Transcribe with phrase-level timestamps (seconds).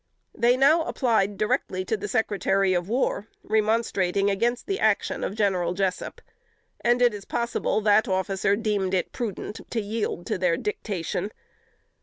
[0.33, 5.73] They now applied directly to the Secretary of War, remonstrating against the action of General
[5.75, 6.21] Jessup;
[6.83, 11.31] and it is possible that officer deemed it prudent to yield to their dictation.